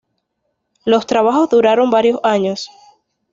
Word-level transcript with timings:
Los 0.83 1.05
trabajos 1.05 1.51
duraron 1.51 1.91
varios 1.91 2.19
años. 2.23 2.71